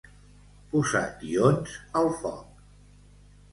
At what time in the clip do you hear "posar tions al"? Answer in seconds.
0.71-2.11